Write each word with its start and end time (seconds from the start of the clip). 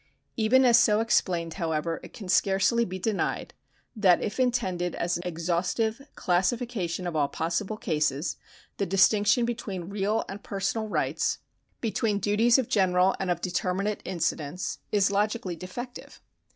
Even 0.35 0.65
as 0.65 0.79
so 0.79 0.99
explained, 0.99 1.53
however, 1.61 1.99
it 2.01 2.11
can 2.11 2.27
scarcely 2.27 2.85
be 2.85 2.97
denied, 2.97 3.53
that 3.95 4.19
if 4.19 4.39
intended 4.39 4.95
as 4.95 5.15
an 5.15 5.27
ex 5.27 5.43
haustive 5.43 6.07
classification 6.15 7.05
of 7.05 7.15
all 7.15 7.27
possible 7.27 7.77
cases, 7.77 8.35
the 8.77 8.87
distinction 8.87 9.45
between 9.45 9.89
real 9.91 10.25
and 10.27 10.41
personal 10.41 10.87
rights— 10.87 11.37
between 11.81 12.17
duties 12.17 12.57
of 12.57 12.67
general 12.67 13.15
and 13.19 13.29
of 13.29 13.41
determinate 13.41 14.01
incidence— 14.03 14.79
is 14.91 15.11
logically 15.11 15.55
defective. 15.55 16.19